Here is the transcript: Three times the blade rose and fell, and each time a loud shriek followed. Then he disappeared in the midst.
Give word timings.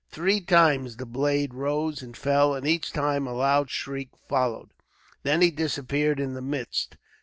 Three 0.09 0.41
times 0.41 0.97
the 0.97 1.05
blade 1.05 1.53
rose 1.53 2.01
and 2.01 2.17
fell, 2.17 2.55
and 2.55 2.67
each 2.67 2.91
time 2.91 3.27
a 3.27 3.33
loud 3.35 3.69
shriek 3.69 4.09
followed. 4.27 4.71
Then 5.21 5.41
he 5.41 5.51
disappeared 5.51 6.19
in 6.19 6.33
the 6.33 6.41
midst. 6.41 6.97